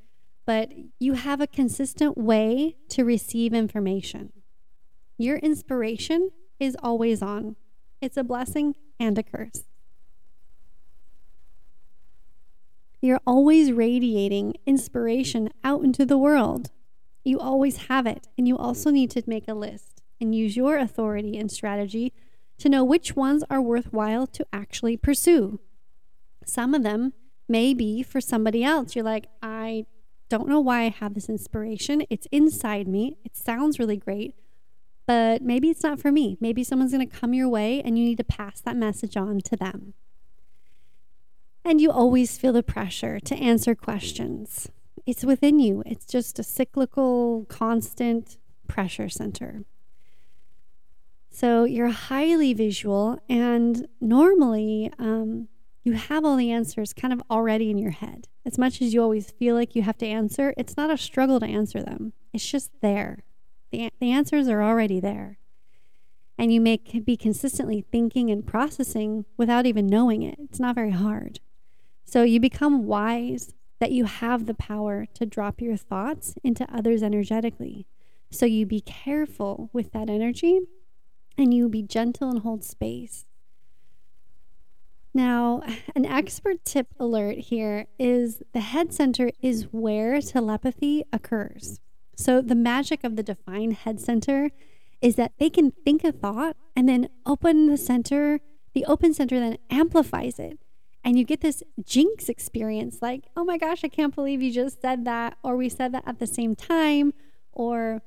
but 0.48 0.72
you 0.98 1.12
have 1.12 1.42
a 1.42 1.46
consistent 1.46 2.16
way 2.16 2.74
to 2.88 3.04
receive 3.04 3.52
information. 3.52 4.32
Your 5.18 5.36
inspiration 5.36 6.30
is 6.58 6.74
always 6.82 7.20
on. 7.20 7.56
It's 8.00 8.16
a 8.16 8.24
blessing 8.24 8.74
and 8.98 9.18
a 9.18 9.22
curse. 9.22 9.64
You're 13.00 13.20
always 13.26 13.70
radiating 13.70 14.54
inspiration 14.66 15.50
out 15.62 15.82
into 15.84 16.04
the 16.04 16.18
world. 16.18 16.70
You 17.24 17.38
always 17.38 17.86
have 17.88 18.06
it, 18.06 18.26
and 18.36 18.48
you 18.48 18.56
also 18.56 18.90
need 18.90 19.10
to 19.12 19.22
make 19.26 19.46
a 19.46 19.54
list 19.54 20.02
and 20.20 20.34
use 20.34 20.56
your 20.56 20.76
authority 20.76 21.36
and 21.36 21.50
strategy 21.50 22.12
to 22.58 22.68
know 22.68 22.82
which 22.82 23.14
ones 23.14 23.44
are 23.48 23.62
worthwhile 23.62 24.26
to 24.26 24.44
actually 24.52 24.96
pursue. 24.96 25.60
Some 26.44 26.74
of 26.74 26.82
them 26.82 27.12
may 27.48 27.72
be 27.72 28.02
for 28.02 28.20
somebody 28.20 28.64
else. 28.64 28.96
You're 28.96 29.04
like, 29.04 29.26
I 29.42 29.86
don't 30.28 30.48
know 30.48 30.60
why 30.60 30.82
I 30.82 30.88
have 30.88 31.14
this 31.14 31.28
inspiration. 31.28 32.02
It's 32.10 32.26
inside 32.32 32.88
me. 32.88 33.18
It 33.24 33.36
sounds 33.36 33.78
really 33.78 33.96
great, 33.96 34.34
but 35.06 35.40
maybe 35.40 35.70
it's 35.70 35.84
not 35.84 36.00
for 36.00 36.10
me. 36.10 36.36
Maybe 36.40 36.64
someone's 36.64 36.92
going 36.92 37.08
to 37.08 37.16
come 37.16 37.32
your 37.32 37.48
way 37.48 37.80
and 37.80 37.96
you 37.96 38.04
need 38.04 38.18
to 38.18 38.24
pass 38.24 38.60
that 38.62 38.76
message 38.76 39.16
on 39.16 39.40
to 39.42 39.56
them. 39.56 39.94
And 41.68 41.82
you 41.82 41.90
always 41.90 42.38
feel 42.38 42.54
the 42.54 42.62
pressure 42.62 43.20
to 43.20 43.34
answer 43.34 43.74
questions. 43.74 44.70
It's 45.04 45.22
within 45.22 45.58
you, 45.58 45.82
it's 45.84 46.06
just 46.06 46.38
a 46.38 46.42
cyclical, 46.42 47.44
constant 47.50 48.38
pressure 48.66 49.10
center. 49.10 49.64
So 51.28 51.64
you're 51.64 51.90
highly 51.90 52.54
visual, 52.54 53.20
and 53.28 53.86
normally 54.00 54.90
um, 54.98 55.48
you 55.84 55.92
have 55.92 56.24
all 56.24 56.36
the 56.38 56.50
answers 56.50 56.94
kind 56.94 57.12
of 57.12 57.22
already 57.30 57.68
in 57.70 57.76
your 57.76 57.90
head. 57.90 58.28
As 58.46 58.56
much 58.56 58.80
as 58.80 58.94
you 58.94 59.02
always 59.02 59.30
feel 59.30 59.54
like 59.54 59.76
you 59.76 59.82
have 59.82 59.98
to 59.98 60.06
answer, 60.06 60.54
it's 60.56 60.78
not 60.78 60.90
a 60.90 60.96
struggle 60.96 61.38
to 61.38 61.46
answer 61.46 61.82
them, 61.82 62.14
it's 62.32 62.50
just 62.50 62.70
there. 62.80 63.24
The, 63.72 63.90
the 64.00 64.10
answers 64.10 64.48
are 64.48 64.62
already 64.62 65.00
there. 65.00 65.36
And 66.38 66.50
you 66.50 66.62
may 66.62 66.78
be 66.78 67.18
consistently 67.18 67.84
thinking 67.92 68.30
and 68.30 68.46
processing 68.46 69.26
without 69.36 69.66
even 69.66 69.86
knowing 69.86 70.22
it. 70.22 70.38
It's 70.38 70.60
not 70.60 70.74
very 70.74 70.92
hard. 70.92 71.40
So 72.08 72.22
you 72.22 72.40
become 72.40 72.86
wise 72.86 73.52
that 73.80 73.92
you 73.92 74.06
have 74.06 74.46
the 74.46 74.54
power 74.54 75.04
to 75.12 75.26
drop 75.26 75.60
your 75.60 75.76
thoughts 75.76 76.36
into 76.42 76.66
others 76.74 77.02
energetically. 77.02 77.86
So 78.30 78.46
you 78.46 78.64
be 78.64 78.80
careful 78.80 79.68
with 79.74 79.92
that 79.92 80.08
energy 80.08 80.60
and 81.36 81.52
you 81.52 81.68
be 81.68 81.82
gentle 81.82 82.30
and 82.30 82.38
hold 82.38 82.64
space. 82.64 83.26
Now, 85.12 85.60
an 85.94 86.06
expert 86.06 86.64
tip 86.64 86.86
alert 86.98 87.36
here 87.36 87.88
is 87.98 88.42
the 88.54 88.60
head 88.60 88.94
center 88.94 89.30
is 89.42 89.64
where 89.70 90.22
telepathy 90.22 91.04
occurs. 91.12 91.78
So, 92.16 92.40
the 92.40 92.54
magic 92.54 93.04
of 93.04 93.16
the 93.16 93.22
defined 93.22 93.74
head 93.74 94.00
center 94.00 94.48
is 95.02 95.16
that 95.16 95.32
they 95.38 95.50
can 95.50 95.72
think 95.84 96.04
a 96.04 96.12
thought 96.12 96.56
and 96.74 96.88
then 96.88 97.10
open 97.26 97.66
the 97.66 97.76
center. 97.76 98.40
The 98.72 98.86
open 98.86 99.12
center 99.12 99.38
then 99.38 99.58
amplifies 99.68 100.38
it. 100.38 100.58
And 101.08 101.18
you 101.18 101.24
get 101.24 101.40
this 101.40 101.62
jinx 101.82 102.28
experience 102.28 102.98
like, 103.00 103.24
oh 103.34 103.42
my 103.42 103.56
gosh, 103.56 103.82
I 103.82 103.88
can't 103.88 104.14
believe 104.14 104.42
you 104.42 104.52
just 104.52 104.82
said 104.82 105.06
that. 105.06 105.38
Or 105.42 105.56
we 105.56 105.70
said 105.70 105.90
that 105.92 106.02
at 106.06 106.18
the 106.18 106.26
same 106.26 106.54
time. 106.54 107.14
Or 107.50 108.02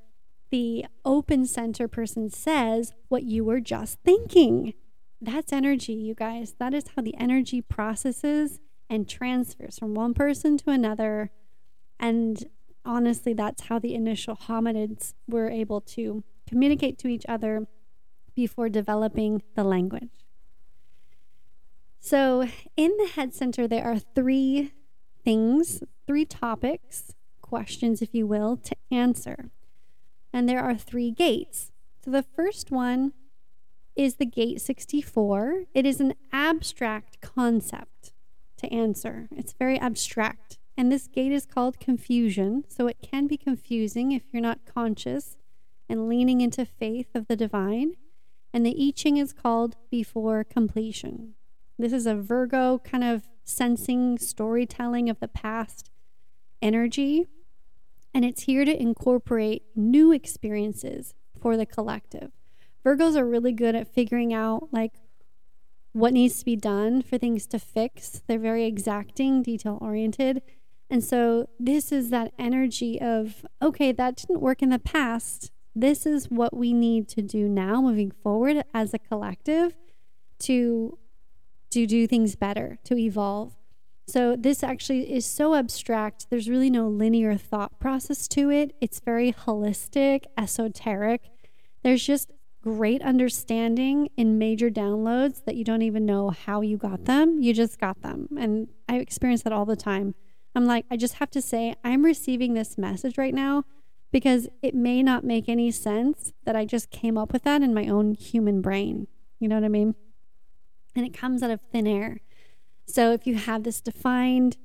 the 0.52 0.86
open 1.04 1.48
center 1.48 1.88
person 1.88 2.30
says 2.30 2.94
what 3.08 3.24
you 3.24 3.44
were 3.44 3.60
just 3.60 3.98
thinking. 4.06 4.76
That's 5.20 5.52
energy, 5.52 5.94
you 5.94 6.14
guys. 6.14 6.54
That 6.60 6.76
is 6.76 6.90
how 6.96 7.02
the 7.02 7.18
energy 7.18 7.60
processes 7.60 8.60
and 8.88 9.10
transfers 9.10 9.80
from 9.80 9.96
one 9.96 10.14
person 10.14 10.56
to 10.60 10.70
another. 10.70 11.32
And 12.00 12.46
honestly, 12.86 13.34
that's 13.34 13.64
how 13.64 13.80
the 13.80 13.96
initial 13.96 14.36
hominids 14.36 15.16
were 15.28 15.50
able 15.50 15.82
to 15.82 16.24
communicate 16.48 17.00
to 17.00 17.08
each 17.08 17.26
other 17.28 17.66
before 18.36 18.70
developing 18.70 19.42
the 19.56 19.64
language. 19.64 20.21
So, 22.04 22.48
in 22.76 22.98
the 22.98 23.08
head 23.08 23.34
center, 23.34 23.68
there 23.68 23.86
are 23.86 24.00
three 24.00 24.74
things, 25.24 25.84
three 26.08 26.26
topics, 26.26 27.14
questions, 27.42 28.02
if 28.02 28.14
you 28.14 28.26
will, 28.26 28.58
to 28.58 28.76
answer 28.90 29.52
and 30.34 30.48
there 30.48 30.64
are 30.64 30.76
three 30.76 31.12
gates. 31.12 31.72
So 32.04 32.12
the 32.12 32.24
first 32.24 32.72
one 32.72 33.14
is 33.96 34.16
the 34.16 34.26
gate 34.26 34.62
64. 34.62 35.66
It 35.74 35.86
is 35.86 36.00
an 36.00 36.16
abstract 36.32 37.22
concept 37.22 38.14
to 38.58 38.72
answer, 38.72 39.28
it's 39.36 39.54
very 39.54 39.80
abstract. 39.80 40.60
And 40.78 40.92
this 40.92 41.08
gate 41.08 41.32
is 41.32 41.46
called 41.46 41.80
confusion. 41.80 42.64
So 42.68 42.88
it 42.88 42.98
can 43.02 43.28
be 43.28 43.38
confusing 43.38 44.14
if 44.14 44.24
you're 44.32 44.42
not 44.42 44.66
conscious 44.66 45.36
and 45.90 46.08
leaning 46.08 46.42
into 46.42 46.66
faith 46.66 47.08
of 47.14 47.28
the 47.28 47.36
divine. 47.36 47.96
And 48.54 48.66
the 48.66 48.76
I 48.80 48.92
Ching 48.96 49.18
is 49.18 49.34
called 49.34 49.76
before 49.90 50.44
completion. 50.44 51.34
This 51.82 51.94
is 51.94 52.06
a 52.06 52.16
Virgo 52.16 52.80
kind 52.80 53.04
of 53.04 53.28
sensing 53.44 54.20
storytelling 54.20 55.10
of 55.10 55.20
the 55.20 55.28
past 55.28 55.90
energy 56.62 57.26
and 58.14 58.24
it's 58.24 58.44
here 58.44 58.66
to 58.66 58.82
incorporate 58.82 59.64
new 59.76 60.12
experiences 60.12 61.16
for 61.40 61.58
the 61.58 61.66
collective. 61.66 62.32
Virgos 62.86 63.16
are 63.16 63.26
really 63.26 63.52
good 63.52 63.76
at 63.76 63.88
figuring 63.88 64.32
out 64.32 64.70
like 64.72 64.94
what 65.94 66.14
needs 66.14 66.38
to 66.40 66.46
be 66.46 66.56
done 66.56 67.02
for 67.02 67.18
things 67.18 67.48
to 67.48 67.58
fix. 67.58 68.22
They're 68.28 68.38
very 68.38 68.66
exacting, 68.66 69.42
detail 69.42 69.80
oriented. 69.82 70.42
And 70.90 71.04
so 71.04 71.50
this 71.60 71.92
is 71.92 72.12
that 72.12 72.34
energy 72.38 73.02
of, 73.02 73.46
okay, 73.62 73.92
that 73.92 74.18
didn't 74.18 74.42
work 74.42 74.62
in 74.62 74.70
the 74.70 74.80
past. 74.80 75.52
This 75.74 76.06
is 76.06 76.30
what 76.30 76.56
we 76.56 76.74
need 76.74 77.08
to 77.10 77.22
do 77.22 77.48
now 77.48 77.82
moving 77.82 78.12
forward 78.12 78.64
as 78.74 78.94
a 78.94 79.00
collective 79.00 79.76
to 80.40 80.98
to 81.72 81.88
do 81.88 82.08
things 82.08 82.36
better, 82.36 82.78
to 82.86 82.98
evolve. 82.98 83.56
So, 84.08 84.36
this 84.36 84.64
actually 84.64 85.14
is 85.14 85.26
so 85.26 85.56
abstract. 85.56 86.28
There's 86.30 86.50
really 86.50 86.70
no 86.70 86.88
linear 86.88 87.36
thought 87.38 87.80
process 87.80 88.28
to 88.30 88.50
it. 88.50 88.76
It's 88.82 89.00
very 89.00 89.32
holistic, 89.32 90.26
esoteric. 90.38 91.30
There's 91.84 92.06
just 92.06 92.32
great 92.62 93.02
understanding 93.02 94.10
in 94.16 94.38
major 94.38 94.70
downloads 94.70 95.44
that 95.46 95.56
you 95.56 95.64
don't 95.64 95.82
even 95.82 96.06
know 96.06 96.30
how 96.30 96.62
you 96.62 96.78
got 96.78 97.06
them. 97.06 97.42
You 97.42 97.54
just 97.54 97.80
got 97.80 98.02
them. 98.02 98.28
And 98.38 98.68
I 98.88 98.98
experience 98.98 99.42
that 99.44 99.54
all 99.54 99.66
the 99.66 99.76
time. 99.76 100.14
I'm 100.54 100.66
like, 100.66 100.86
I 100.92 100.98
just 100.98 101.16
have 101.16 101.32
to 101.32 101.42
say, 101.42 101.76
I'm 101.84 102.04
receiving 102.04 102.54
this 102.54 102.78
message 102.78 103.18
right 103.18 103.34
now 103.34 103.64
because 104.12 104.48
it 104.62 104.76
may 104.76 105.02
not 105.02 105.24
make 105.24 105.48
any 105.48 105.72
sense 105.72 106.34
that 106.46 106.56
I 106.56 106.66
just 106.66 106.92
came 106.92 107.18
up 107.18 107.34
with 107.34 107.44
that 107.44 107.62
in 107.62 107.74
my 107.74 107.88
own 107.88 108.14
human 108.14 108.62
brain. 108.62 109.08
You 109.40 109.48
know 109.48 109.56
what 109.56 109.64
I 109.64 109.70
mean? 109.70 109.96
And 110.96 111.06
it 111.06 111.14
comes 111.14 111.42
out 111.42 111.52
of 111.52 111.62
thin 111.72 111.88
air. 111.88 112.20
So 112.86 113.12
if 113.12 113.26
you 113.26 113.36
have 113.36 113.64
this 113.64 113.82
defined, 113.82 114.58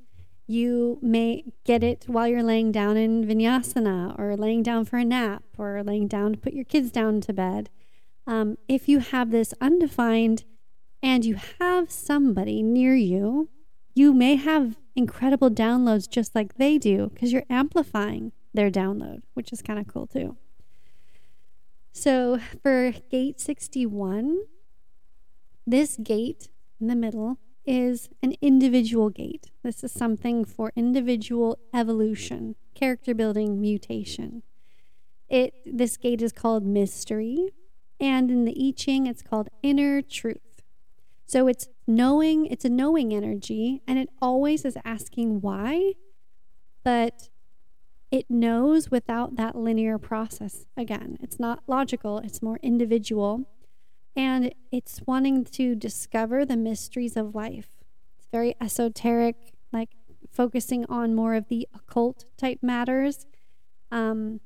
you 0.46 0.98
may 1.02 1.44
get 1.64 1.82
it 1.82 2.04
while 2.06 2.28
you're 2.28 2.42
laying 2.42 2.72
down 2.72 2.96
in 2.96 3.24
vinyasana 3.24 4.18
or 4.18 4.36
laying 4.36 4.62
down 4.62 4.84
for 4.84 4.96
a 4.96 5.04
nap 5.04 5.42
or 5.58 5.82
laying 5.82 6.06
down 6.06 6.32
to 6.32 6.38
put 6.38 6.52
your 6.52 6.64
kids 6.64 6.90
down 6.90 7.20
to 7.22 7.32
bed. 7.32 7.68
Um, 8.26 8.56
if 8.68 8.88
you 8.88 9.00
have 9.00 9.30
this 9.30 9.54
undefined 9.60 10.44
and 11.02 11.24
you 11.24 11.38
have 11.60 11.90
somebody 11.90 12.62
near 12.62 12.94
you, 12.94 13.48
you 13.94 14.12
may 14.12 14.36
have 14.36 14.76
incredible 14.94 15.50
downloads 15.50 16.08
just 16.08 16.34
like 16.34 16.54
they 16.54 16.78
do 16.78 17.10
because 17.12 17.32
you're 17.32 17.44
amplifying 17.48 18.32
their 18.54 18.70
download, 18.70 19.22
which 19.34 19.52
is 19.52 19.62
kind 19.62 19.78
of 19.78 19.86
cool 19.86 20.06
too. 20.06 20.36
So 21.92 22.38
for 22.62 22.92
gate 23.10 23.40
61, 23.40 24.38
this 25.66 25.96
gate 25.96 26.48
in 26.80 26.86
the 26.86 26.94
middle 26.94 27.38
is 27.64 28.08
an 28.22 28.34
individual 28.40 29.10
gate. 29.10 29.50
This 29.64 29.82
is 29.82 29.92
something 29.92 30.44
for 30.44 30.72
individual 30.76 31.58
evolution, 31.74 32.54
character 32.74 33.14
building, 33.14 33.60
mutation. 33.60 34.42
It 35.28 35.54
this 35.66 35.96
gate 35.96 36.22
is 36.22 36.32
called 36.32 36.64
mystery, 36.64 37.48
and 37.98 38.30
in 38.30 38.44
the 38.44 38.54
I 38.56 38.72
Ching 38.76 39.06
it's 39.06 39.22
called 39.22 39.48
inner 39.62 40.00
truth. 40.02 40.62
So 41.26 41.48
it's 41.48 41.66
knowing, 41.88 42.46
it's 42.46 42.64
a 42.64 42.68
knowing 42.68 43.12
energy, 43.12 43.82
and 43.88 43.98
it 43.98 44.08
always 44.22 44.64
is 44.64 44.76
asking 44.84 45.40
why, 45.40 45.94
but 46.84 47.28
it 48.12 48.30
knows 48.30 48.92
without 48.92 49.34
that 49.34 49.56
linear 49.56 49.98
process. 49.98 50.66
Again, 50.76 51.18
it's 51.20 51.40
not 51.40 51.64
logical, 51.66 52.18
it's 52.18 52.40
more 52.40 52.60
individual 52.62 53.48
and 54.16 54.54
it's 54.72 55.02
wanting 55.06 55.44
to 55.44 55.74
discover 55.74 56.44
the 56.44 56.56
mysteries 56.56 57.16
of 57.16 57.34
life. 57.34 57.68
It's 58.18 58.26
very 58.32 58.56
esoteric, 58.60 59.52
like 59.72 59.90
focusing 60.32 60.86
on 60.86 61.14
more 61.14 61.34
of 61.34 61.48
the 61.48 61.68
occult 61.74 62.24
type 62.38 62.60
matters. 62.62 63.26
Um, 63.92 64.40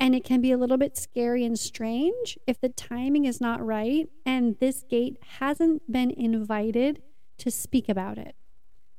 and 0.00 0.14
it 0.14 0.22
can 0.24 0.40
be 0.40 0.52
a 0.52 0.56
little 0.56 0.76
bit 0.76 0.96
scary 0.96 1.44
and 1.44 1.58
strange 1.58 2.38
if 2.46 2.60
the 2.60 2.68
timing 2.68 3.24
is 3.24 3.40
not 3.40 3.64
right 3.64 4.08
and 4.24 4.56
this 4.60 4.84
gate 4.88 5.18
hasn't 5.38 5.90
been 5.90 6.12
invited 6.12 7.02
to 7.38 7.50
speak 7.50 7.88
about 7.88 8.16
it. 8.16 8.36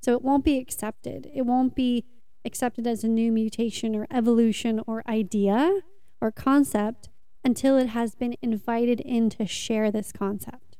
So 0.02 0.14
it 0.14 0.22
won't 0.22 0.44
be 0.44 0.58
accepted. 0.58 1.30
It 1.34 1.46
won't 1.46 1.76
be 1.76 2.06
accepted 2.44 2.86
as 2.86 3.04
a 3.04 3.08
new 3.08 3.32
mutation 3.32 3.96
or 3.96 4.08
evolution 4.12 4.82
or 4.86 5.04
idea 5.08 5.80
or 6.20 6.32
concept 6.32 7.10
until 7.44 7.78
it 7.78 7.88
has 7.88 8.16
been 8.16 8.36
invited 8.42 9.00
in 9.02 9.30
to 9.32 9.46
share 9.46 9.92
this 9.92 10.12
concept. 10.12 10.78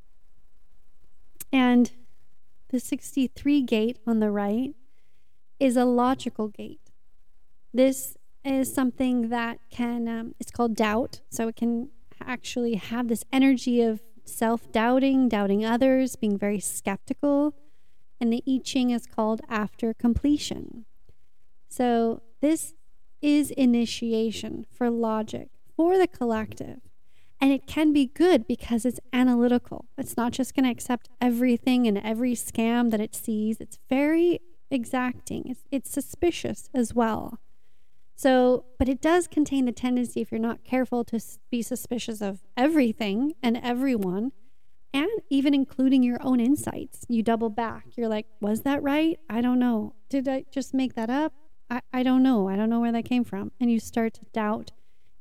And 1.52 1.92
the 2.70 2.80
63 2.80 3.62
gate 3.64 3.98
on 4.06 4.20
the 4.20 4.32
right 4.32 4.76
is 5.60 5.76
a 5.76 5.86
logical 5.86 6.48
gate. 6.48 6.80
This 7.74 8.18
is 8.46 8.74
something 8.74 9.30
that 9.30 9.60
can, 9.70 10.08
um, 10.08 10.36
it's 10.40 10.52
called 10.52 10.76
doubt. 10.76 11.22
So 11.30 11.48
it 11.48 11.56
can 11.56 11.90
actually 12.22 12.76
have 12.76 13.08
this 13.08 13.24
energy 13.32 13.82
of 13.82 14.02
self 14.26 14.72
doubting, 14.72 15.28
doubting 15.28 15.66
others, 15.66 16.16
being 16.16 16.38
very 16.38 16.60
skeptical. 16.60 17.56
And 18.22 18.32
the 18.32 18.44
I 18.48 18.60
Ching 18.64 18.92
is 18.92 19.06
called 19.06 19.42
after 19.50 19.94
completion. 19.94 20.86
So 21.70 22.22
this 22.42 22.74
is 23.22 23.52
initiation 23.52 24.66
for 24.72 24.90
logic 24.90 25.50
for 25.80 25.98
the 25.98 26.08
collective. 26.08 26.82
And 27.40 27.54
it 27.54 27.66
can 27.66 27.94
be 27.94 28.06
good 28.06 28.46
because 28.46 28.84
it's 28.84 29.00
analytical. 29.14 29.86
It's 29.98 30.18
not 30.18 30.34
just 30.34 30.54
going 30.54 30.66
to 30.66 30.70
accept 30.70 31.08
everything 31.22 31.88
and 31.88 31.98
every 31.98 32.34
scam 32.34 32.92
that 32.92 33.00
it 33.00 33.16
sees. 33.16 33.62
It's 33.62 33.80
very 33.90 34.42
exacting, 34.70 35.46
it's, 35.48 35.64
it's 35.72 35.90
suspicious 35.90 36.70
as 36.74 36.94
well. 36.94 37.40
So, 38.18 38.66
but 38.78 38.90
it 38.90 39.02
does 39.02 39.26
contain 39.30 39.64
the 39.64 39.72
tendency, 39.72 40.20
if 40.20 40.34
you're 40.34 40.42
not 40.42 40.66
careful, 40.66 41.06
to 41.06 41.22
be 41.50 41.62
suspicious 41.62 42.22
of 42.22 42.42
everything 42.58 43.36
and 43.42 43.56
everyone, 43.56 44.34
and 44.94 45.10
even 45.30 45.54
including 45.54 46.04
your 46.04 46.22
own 46.22 46.42
insights. 46.42 47.06
You 47.08 47.24
double 47.24 47.50
back. 47.50 47.86
You're 47.96 48.10
like, 48.10 48.28
was 48.42 48.64
that 48.64 48.84
right? 48.84 49.18
I 49.30 49.40
don't 49.40 49.60
know. 49.60 49.94
Did 50.10 50.28
I 50.28 50.44
just 50.52 50.74
make 50.74 50.96
that 50.96 51.10
up? 51.10 51.32
I, 51.70 51.80
I 51.94 52.04
don't 52.04 52.22
know. 52.22 52.50
I 52.50 52.58
don't 52.58 52.70
know 52.70 52.82
where 52.82 52.92
that 52.92 53.06
came 53.06 53.24
from. 53.24 53.54
And 53.62 53.72
you 53.72 53.80
start 53.80 54.16
to 54.16 54.26
doubt 54.34 54.72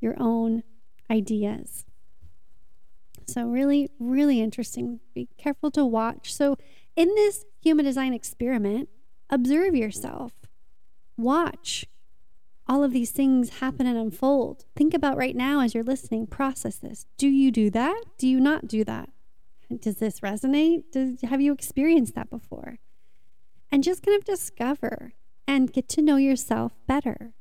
your 0.00 0.14
own 0.18 0.62
ideas. 1.10 1.84
So, 3.26 3.46
really, 3.46 3.90
really 3.98 4.40
interesting. 4.40 5.00
Be 5.14 5.28
careful 5.36 5.70
to 5.72 5.84
watch. 5.84 6.32
So, 6.32 6.56
in 6.96 7.08
this 7.14 7.44
human 7.60 7.84
design 7.84 8.14
experiment, 8.14 8.88
observe 9.28 9.74
yourself, 9.74 10.32
watch 11.16 11.86
all 12.66 12.84
of 12.84 12.92
these 12.92 13.10
things 13.10 13.60
happen 13.60 13.86
and 13.86 13.96
unfold. 13.96 14.66
Think 14.76 14.92
about 14.92 15.16
right 15.16 15.34
now 15.34 15.60
as 15.60 15.74
you're 15.74 15.84
listening, 15.84 16.26
process 16.26 16.76
this. 16.76 17.06
Do 17.16 17.28
you 17.28 17.50
do 17.50 17.70
that? 17.70 18.02
Do 18.18 18.28
you 18.28 18.40
not 18.40 18.68
do 18.68 18.84
that? 18.84 19.08
Does 19.80 19.96
this 19.96 20.20
resonate? 20.20 20.84
Does, 20.92 21.20
have 21.22 21.40
you 21.40 21.52
experienced 21.52 22.14
that 22.14 22.30
before? 22.30 22.78
And 23.70 23.82
just 23.82 24.02
kind 24.02 24.16
of 24.16 24.24
discover 24.24 25.12
and 25.46 25.72
get 25.72 25.88
to 25.90 26.02
know 26.02 26.16
yourself 26.16 26.72
better. 26.86 27.32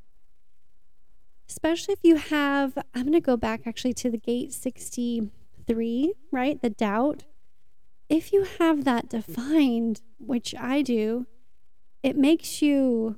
Especially 1.49 1.93
if 1.93 1.99
you 2.03 2.17
have, 2.17 2.77
I'm 2.93 3.03
going 3.03 3.13
to 3.13 3.21
go 3.21 3.37
back 3.37 3.61
actually 3.65 3.93
to 3.93 4.09
the 4.09 4.17
gate 4.17 4.53
63, 4.53 6.13
right? 6.31 6.61
The 6.61 6.69
doubt. 6.69 7.23
If 8.09 8.31
you 8.31 8.45
have 8.59 8.83
that 8.85 9.09
defined, 9.09 10.01
which 10.19 10.55
I 10.55 10.81
do, 10.81 11.25
it 12.03 12.15
makes 12.15 12.61
you 12.61 13.17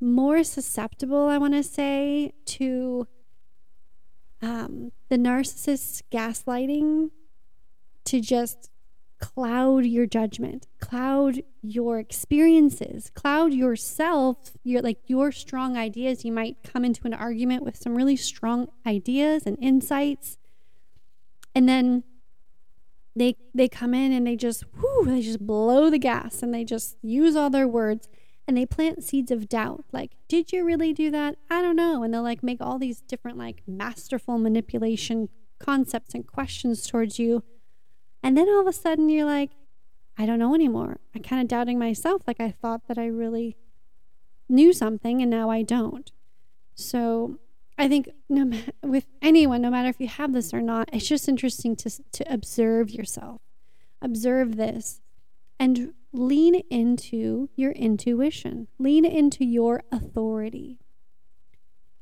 more 0.00 0.42
susceptible, 0.42 1.28
I 1.28 1.38
want 1.38 1.54
to 1.54 1.62
say, 1.62 2.32
to 2.46 3.06
um, 4.40 4.92
the 5.08 5.18
narcissist's 5.18 6.02
gaslighting 6.10 7.10
to 8.06 8.20
just 8.20 8.70
cloud 9.20 9.84
your 9.84 10.06
judgment, 10.06 10.66
cloud 10.80 11.42
your 11.62 11.98
experiences, 11.98 13.10
cloud 13.14 13.52
yourself, 13.52 14.52
your 14.64 14.82
like 14.82 14.98
your 15.06 15.30
strong 15.30 15.76
ideas. 15.76 16.24
You 16.24 16.32
might 16.32 16.56
come 16.64 16.84
into 16.84 17.06
an 17.06 17.14
argument 17.14 17.62
with 17.62 17.76
some 17.76 17.94
really 17.94 18.16
strong 18.16 18.68
ideas 18.86 19.44
and 19.46 19.56
insights. 19.60 20.38
And 21.54 21.68
then 21.68 22.04
they 23.14 23.36
they 23.54 23.68
come 23.68 23.94
in 23.94 24.12
and 24.12 24.26
they 24.26 24.36
just 24.36 24.64
whoo, 24.74 25.04
they 25.04 25.22
just 25.22 25.46
blow 25.46 25.90
the 25.90 25.98
gas 25.98 26.42
and 26.42 26.52
they 26.52 26.64
just 26.64 26.96
use 27.02 27.36
all 27.36 27.50
their 27.50 27.68
words 27.68 28.08
and 28.46 28.56
they 28.56 28.66
plant 28.66 29.04
seeds 29.04 29.30
of 29.30 29.48
doubt 29.48 29.84
like 29.92 30.12
did 30.26 30.52
you 30.52 30.64
really 30.64 30.92
do 30.92 31.08
that 31.08 31.36
i 31.50 31.62
don't 31.62 31.76
know 31.76 32.02
and 32.02 32.12
they'll 32.12 32.22
like 32.22 32.42
make 32.42 32.60
all 32.60 32.80
these 32.80 33.00
different 33.02 33.38
like 33.38 33.62
masterful 33.64 34.38
manipulation 34.38 35.28
concepts 35.60 36.14
and 36.14 36.26
questions 36.26 36.84
towards 36.84 37.16
you 37.18 37.44
and 38.22 38.36
then 38.36 38.48
all 38.48 38.60
of 38.60 38.66
a 38.66 38.72
sudden 38.72 39.08
you're 39.08 39.26
like 39.26 39.50
i 40.18 40.26
don't 40.26 40.38
know 40.38 40.54
anymore. 40.54 41.00
I'm 41.14 41.22
kind 41.22 41.40
of 41.42 41.48
doubting 41.48 41.78
myself 41.78 42.22
like 42.26 42.40
i 42.40 42.50
thought 42.50 42.86
that 42.88 42.98
i 42.98 43.06
really 43.06 43.56
knew 44.48 44.72
something 44.72 45.22
and 45.22 45.30
now 45.30 45.50
i 45.50 45.62
don't. 45.62 46.10
So 46.74 47.38
i 47.78 47.88
think 47.88 48.10
no 48.28 48.44
ma- 48.44 48.72
with 48.82 49.06
anyone 49.22 49.62
no 49.62 49.70
matter 49.70 49.88
if 49.88 50.00
you 50.00 50.08
have 50.08 50.32
this 50.32 50.52
or 50.52 50.60
not 50.60 50.90
it's 50.92 51.08
just 51.08 51.28
interesting 51.28 51.76
to 51.76 51.90
to 52.12 52.32
observe 52.32 52.90
yourself. 52.90 53.40
Observe 54.02 54.56
this 54.56 55.00
and 55.58 55.92
lean 56.12 56.56
into 56.70 57.48
your 57.54 57.72
intuition, 57.72 58.66
lean 58.78 59.04
into 59.04 59.44
your 59.44 59.82
authority. 59.92 60.78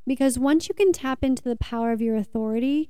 Because 0.06 0.38
once 0.38 0.68
you 0.68 0.74
can 0.74 0.92
tap 0.92 1.22
into 1.22 1.42
the 1.42 1.56
power 1.56 1.92
of 1.92 2.00
your 2.00 2.16
authority, 2.16 2.88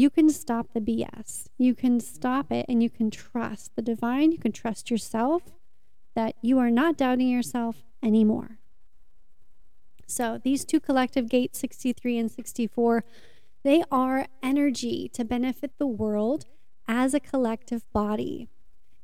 you 0.00 0.08
can 0.08 0.30
stop 0.30 0.72
the 0.72 0.80
BS. 0.80 1.48
You 1.58 1.74
can 1.74 2.00
stop 2.00 2.50
it 2.50 2.64
and 2.70 2.82
you 2.82 2.88
can 2.88 3.10
trust 3.10 3.76
the 3.76 3.82
divine. 3.82 4.32
You 4.32 4.38
can 4.38 4.50
trust 4.50 4.90
yourself 4.90 5.42
that 6.14 6.36
you 6.40 6.58
are 6.58 6.70
not 6.70 6.96
doubting 6.96 7.28
yourself 7.28 7.84
anymore. 8.02 8.58
So, 10.06 10.40
these 10.42 10.64
two 10.64 10.80
collective 10.80 11.28
gates, 11.28 11.58
63 11.58 12.16
and 12.16 12.30
64, 12.30 13.04
they 13.62 13.84
are 13.92 14.26
energy 14.42 15.10
to 15.12 15.22
benefit 15.22 15.72
the 15.76 15.86
world 15.86 16.46
as 16.88 17.12
a 17.12 17.20
collective 17.20 17.84
body. 17.92 18.48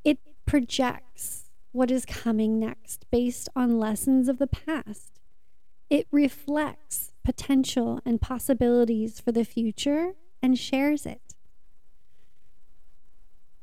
It 0.03 0.19
projects 0.47 1.51
what 1.73 1.91
is 1.91 2.07
coming 2.07 2.59
next 2.59 3.05
based 3.11 3.51
on 3.55 3.79
lessons 3.79 4.31
of 4.31 4.39
the 4.39 4.47
past. 4.47 5.21
It 5.91 6.07
reflects 6.11 7.13
potential 7.23 8.01
and 8.07 8.19
possibilities 8.19 9.21
for 9.21 9.31
the 9.31 9.45
future 9.45 10.15
and 10.47 10.57
shares 10.57 11.05
it. 11.05 11.35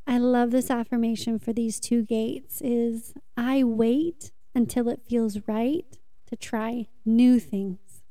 I 0.05 0.17
love 0.17 0.51
this 0.51 0.69
affirmation 0.69 1.39
for 1.39 1.53
these 1.53 1.79
two 1.79 2.03
gates 2.03 2.61
is 2.61 3.13
I 3.37 3.63
wait 3.63 4.33
until 4.53 4.89
it 4.89 5.01
feels 5.07 5.39
right 5.47 5.97
to 6.27 6.35
try 6.35 6.87
new 7.05 7.39
things. 7.39 8.03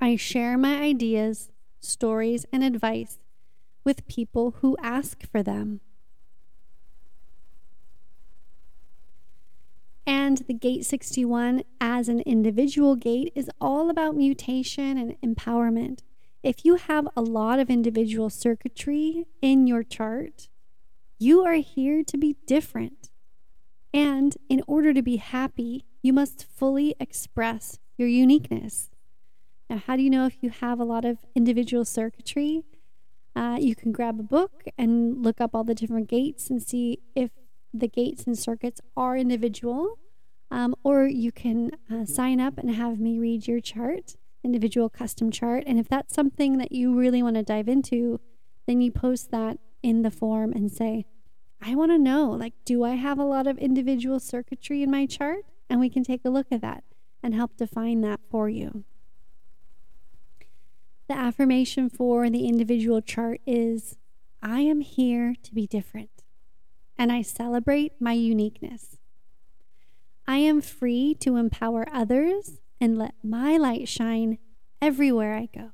I 0.00 0.16
share 0.16 0.56
my 0.56 0.80
ideas, 0.80 1.50
stories, 1.80 2.46
and 2.50 2.64
advice 2.64 3.18
with 3.84 4.08
people 4.08 4.54
who 4.62 4.74
ask 4.82 5.30
for 5.30 5.42
them. 5.42 5.80
And 10.06 10.38
the 10.46 10.54
Gate 10.54 10.86
61 10.86 11.64
as 11.80 12.08
an 12.08 12.20
individual 12.20 12.94
gate 12.94 13.32
is 13.34 13.50
all 13.60 13.90
about 13.90 14.16
mutation 14.16 14.96
and 14.96 15.20
empowerment. 15.20 16.00
If 16.46 16.64
you 16.64 16.76
have 16.76 17.08
a 17.16 17.22
lot 17.22 17.58
of 17.58 17.70
individual 17.70 18.30
circuitry 18.30 19.26
in 19.42 19.66
your 19.66 19.82
chart, 19.82 20.46
you 21.18 21.42
are 21.42 21.54
here 21.54 22.04
to 22.04 22.16
be 22.16 22.36
different. 22.46 23.10
And 23.92 24.36
in 24.48 24.62
order 24.68 24.94
to 24.94 25.02
be 25.02 25.16
happy, 25.16 25.86
you 26.04 26.12
must 26.12 26.46
fully 26.48 26.94
express 27.00 27.80
your 27.98 28.06
uniqueness. 28.06 28.90
Now, 29.68 29.82
how 29.84 29.96
do 29.96 30.02
you 30.04 30.08
know 30.08 30.24
if 30.24 30.36
you 30.40 30.50
have 30.50 30.78
a 30.78 30.84
lot 30.84 31.04
of 31.04 31.18
individual 31.34 31.84
circuitry? 31.84 32.62
Uh, 33.34 33.58
you 33.60 33.74
can 33.74 33.90
grab 33.90 34.20
a 34.20 34.22
book 34.22 34.66
and 34.78 35.24
look 35.24 35.40
up 35.40 35.52
all 35.52 35.64
the 35.64 35.74
different 35.74 36.08
gates 36.08 36.48
and 36.48 36.62
see 36.62 37.00
if 37.16 37.32
the 37.74 37.88
gates 37.88 38.22
and 38.22 38.38
circuits 38.38 38.80
are 38.96 39.16
individual, 39.16 39.98
um, 40.52 40.76
or 40.84 41.06
you 41.08 41.32
can 41.32 41.72
uh, 41.92 42.04
sign 42.04 42.38
up 42.38 42.56
and 42.56 42.70
have 42.70 43.00
me 43.00 43.18
read 43.18 43.48
your 43.48 43.58
chart, 43.58 44.14
individual 44.46 44.88
custom 44.88 45.30
chart. 45.30 45.64
And 45.66 45.78
if 45.78 45.88
that's 45.88 46.14
something 46.14 46.56
that 46.58 46.72
you 46.72 46.94
really 46.94 47.22
want 47.22 47.36
to 47.36 47.42
dive 47.42 47.68
into, 47.68 48.20
then 48.66 48.80
you 48.80 48.90
post 48.90 49.30
that 49.32 49.58
in 49.82 50.02
the 50.02 50.10
form 50.10 50.52
and 50.52 50.72
say, 50.72 51.04
I 51.60 51.74
want 51.74 51.90
to 51.90 51.98
know, 51.98 52.30
like, 52.30 52.54
do 52.64 52.84
I 52.84 52.94
have 52.94 53.18
a 53.18 53.24
lot 53.24 53.46
of 53.46 53.58
individual 53.58 54.20
circuitry 54.20 54.82
in 54.82 54.90
my 54.90 55.04
chart? 55.04 55.44
And 55.68 55.80
we 55.80 55.90
can 55.90 56.04
take 56.04 56.24
a 56.24 56.30
look 56.30 56.46
at 56.50 56.60
that 56.62 56.84
and 57.22 57.34
help 57.34 57.56
define 57.56 58.00
that 58.02 58.20
for 58.30 58.48
you. 58.48 58.84
The 61.08 61.18
affirmation 61.18 61.90
for 61.90 62.30
the 62.30 62.46
individual 62.46 63.00
chart 63.00 63.40
is 63.46 63.96
I 64.42 64.60
am 64.60 64.80
here 64.80 65.34
to 65.42 65.54
be 65.54 65.66
different 65.66 66.22
and 66.98 67.10
I 67.12 67.22
celebrate 67.22 68.00
my 68.00 68.12
uniqueness. 68.12 68.96
I 70.26 70.38
am 70.38 70.60
free 70.60 71.14
to 71.20 71.36
empower 71.36 71.86
others 71.92 72.60
and 72.80 72.98
let 72.98 73.14
my 73.22 73.56
light 73.56 73.88
shine 73.88 74.38
everywhere 74.80 75.34
I 75.34 75.48
go. 75.54 75.72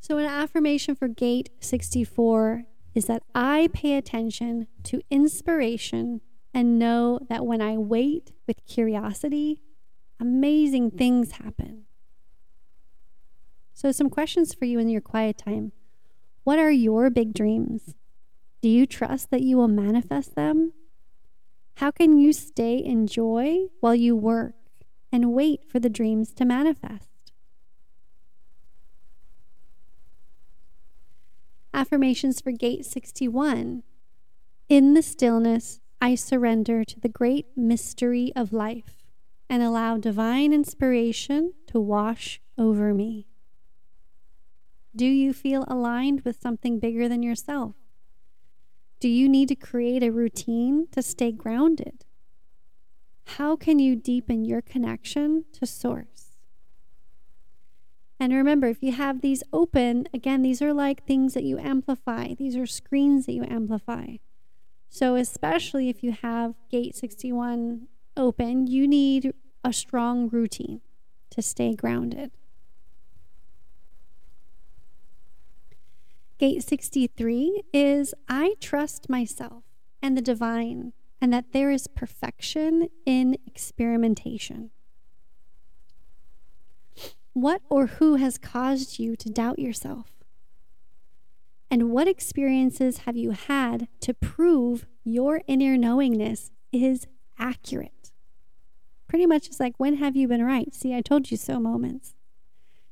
So, 0.00 0.16
an 0.16 0.24
affirmation 0.24 0.94
for 0.94 1.06
gate 1.06 1.50
64 1.60 2.64
is 2.94 3.04
that 3.06 3.22
I 3.34 3.68
pay 3.74 3.96
attention 3.96 4.66
to 4.84 5.02
inspiration 5.10 6.22
and 6.54 6.78
know 6.78 7.20
that 7.28 7.44
when 7.44 7.60
I 7.60 7.76
wait 7.76 8.32
with 8.46 8.64
curiosity, 8.64 9.60
amazing 10.18 10.92
things 10.92 11.32
happen. 11.32 11.84
So, 13.74 13.92
some 13.92 14.08
questions 14.08 14.54
for 14.54 14.64
you 14.64 14.78
in 14.78 14.88
your 14.88 15.02
quiet 15.02 15.36
time. 15.36 15.72
What 16.42 16.58
are 16.58 16.70
your 16.70 17.10
big 17.10 17.34
dreams? 17.34 17.94
Do 18.60 18.68
you 18.68 18.86
trust 18.86 19.30
that 19.30 19.42
you 19.42 19.56
will 19.56 19.68
manifest 19.68 20.34
them? 20.34 20.72
How 21.76 21.92
can 21.92 22.18
you 22.18 22.32
stay 22.32 22.76
in 22.76 23.06
joy 23.06 23.66
while 23.80 23.94
you 23.94 24.16
work 24.16 24.54
and 25.12 25.32
wait 25.32 25.64
for 25.64 25.78
the 25.78 25.88
dreams 25.88 26.32
to 26.34 26.44
manifest? 26.44 27.32
Affirmations 31.72 32.40
for 32.40 32.50
Gate 32.50 32.84
61. 32.84 33.84
In 34.68 34.94
the 34.94 35.02
stillness, 35.02 35.80
I 36.00 36.16
surrender 36.16 36.84
to 36.84 36.98
the 36.98 37.08
great 37.08 37.46
mystery 37.56 38.32
of 38.34 38.52
life. 38.52 38.94
and 39.50 39.62
allow 39.62 39.96
divine 39.96 40.52
inspiration 40.52 41.54
to 41.66 41.80
wash 41.80 42.38
over 42.58 42.92
me. 42.92 43.26
Do 44.94 45.06
you 45.06 45.32
feel 45.32 45.64
aligned 45.68 46.20
with 46.20 46.38
something 46.38 46.78
bigger 46.78 47.08
than 47.08 47.22
yourself? 47.22 47.74
Do 49.00 49.08
you 49.08 49.28
need 49.28 49.48
to 49.48 49.54
create 49.54 50.02
a 50.02 50.10
routine 50.10 50.88
to 50.92 51.02
stay 51.02 51.30
grounded? 51.30 52.04
How 53.36 53.54
can 53.54 53.78
you 53.78 53.94
deepen 53.94 54.44
your 54.44 54.62
connection 54.62 55.44
to 55.52 55.66
Source? 55.66 56.38
And 58.18 58.32
remember, 58.32 58.66
if 58.66 58.82
you 58.82 58.92
have 58.92 59.20
these 59.20 59.44
open, 59.52 60.08
again, 60.12 60.42
these 60.42 60.60
are 60.60 60.72
like 60.72 61.06
things 61.06 61.34
that 61.34 61.44
you 61.44 61.58
amplify, 61.58 62.34
these 62.34 62.56
are 62.56 62.66
screens 62.66 63.26
that 63.26 63.32
you 63.32 63.44
amplify. 63.44 64.16
So, 64.88 65.14
especially 65.14 65.88
if 65.88 66.02
you 66.02 66.12
have 66.12 66.54
Gate 66.70 66.96
61 66.96 67.86
open, 68.16 68.66
you 68.66 68.88
need 68.88 69.32
a 69.62 69.72
strong 69.72 70.28
routine 70.28 70.80
to 71.30 71.42
stay 71.42 71.74
grounded. 71.74 72.32
Gate 76.38 76.62
63 76.62 77.64
is 77.72 78.14
I 78.28 78.54
trust 78.60 79.10
myself 79.10 79.64
and 80.00 80.16
the 80.16 80.22
divine, 80.22 80.92
and 81.20 81.32
that 81.32 81.52
there 81.52 81.72
is 81.72 81.88
perfection 81.88 82.88
in 83.04 83.36
experimentation. 83.44 84.70
What 87.32 87.62
or 87.68 87.86
who 87.86 88.14
has 88.14 88.38
caused 88.38 89.00
you 89.00 89.16
to 89.16 89.28
doubt 89.28 89.58
yourself? 89.58 90.12
And 91.72 91.90
what 91.90 92.06
experiences 92.06 92.98
have 92.98 93.16
you 93.16 93.32
had 93.32 93.88
to 94.00 94.14
prove 94.14 94.86
your 95.02 95.42
inner 95.48 95.76
knowingness 95.76 96.52
is 96.72 97.08
accurate? 97.36 98.12
Pretty 99.08 99.26
much 99.26 99.48
it's 99.48 99.58
like, 99.58 99.74
when 99.76 99.96
have 99.96 100.14
you 100.14 100.28
been 100.28 100.44
right? 100.44 100.72
See, 100.72 100.94
I 100.94 101.00
told 101.00 101.32
you 101.32 101.36
so 101.36 101.58
moments. 101.58 102.14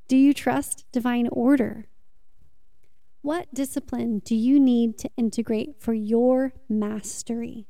Do 0.08 0.16
you 0.16 0.34
trust 0.34 0.84
divine 0.90 1.28
order? 1.30 1.86
What 3.26 3.52
discipline 3.52 4.20
do 4.20 4.36
you 4.36 4.60
need 4.60 4.98
to 4.98 5.10
integrate 5.16 5.80
for 5.80 5.92
your 5.92 6.52
mastery? 6.68 7.66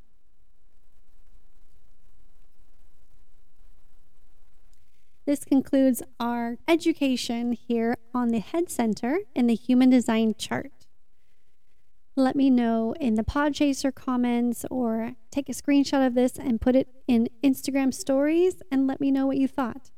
This 5.25 5.47
concludes 5.47 6.03
our 6.21 6.59
education 6.69 7.53
here 7.53 7.97
on 8.13 8.29
the 8.29 8.41
Head 8.41 8.69
Center 8.69 9.21
in 9.35 9.47
the 9.47 9.55
Human 9.55 9.89
Design 9.89 10.35
Chart. 10.37 10.73
Let 12.17 12.37
me 12.37 12.51
know 12.51 12.95
in 13.01 13.15
the 13.15 13.25
Podchaser 13.25 13.95
comments 13.95 14.67
or 14.71 15.13
take 15.31 15.49
a 15.49 15.53
screenshot 15.53 16.07
of 16.07 16.13
this 16.13 16.39
and 16.39 16.61
put 16.61 16.77
it 16.77 16.89
in 17.09 17.31
Instagram 17.43 17.95
stories 17.95 18.57
and 18.71 18.87
let 18.87 19.01
me 19.01 19.11
know 19.11 19.27
what 19.27 19.39
you 19.39 19.49
thought. 19.49 19.91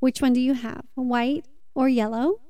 Which 0.00 0.20
one 0.20 0.32
do 0.32 0.40
you 0.40 0.54
have, 0.54 0.86
white 0.96 1.46
or 1.72 1.88
yellow? 1.88 2.40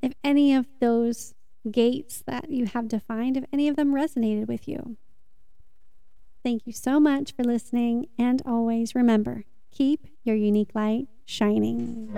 If 0.00 0.14
any 0.24 0.54
of 0.54 0.64
those 0.80 1.34
gates 1.70 2.22
that 2.26 2.50
you 2.50 2.66
have 2.66 2.88
defined, 2.88 3.36
if 3.36 3.44
any 3.52 3.68
of 3.68 3.76
them 3.76 3.94
resonated 3.94 4.46
with 4.46 4.68
you. 4.68 4.96
Thank 6.42 6.66
you 6.66 6.72
so 6.72 6.98
much 7.00 7.32
for 7.32 7.44
listening, 7.44 8.06
and 8.18 8.42
always 8.46 8.94
remember 8.94 9.44
keep 9.70 10.06
your 10.24 10.36
unique 10.36 10.74
light 10.74 11.08
shining. 11.24 12.08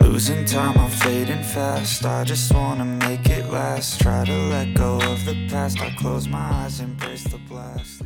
Losing 0.00 0.46
time, 0.46 0.78
I'm 0.78 0.90
fading 0.90 1.42
fast. 1.42 2.06
I 2.06 2.24
just 2.24 2.54
wanna 2.54 2.86
make 2.86 3.28
it 3.28 3.50
last. 3.50 4.00
Try 4.00 4.24
to 4.24 4.32
let 4.32 4.72
go 4.74 4.98
of 5.02 5.24
the 5.26 5.46
past. 5.48 5.78
I 5.80 5.90
close 5.90 6.26
my 6.26 6.38
eyes, 6.38 6.80
embrace 6.80 7.24
the 7.24 7.38
blast. 7.48 8.02